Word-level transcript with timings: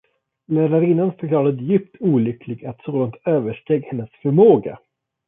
Lärarinnan 0.47 1.11
förklarade 1.19 1.63
djupt 1.63 1.95
olycklig, 1.99 2.65
att 2.65 2.81
sådant 2.83 3.15
översteg 3.25 3.83
hennes 3.83 4.09
förmåga. 4.21 4.79